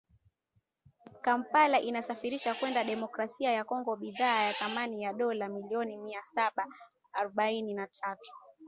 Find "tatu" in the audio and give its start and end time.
7.87-8.31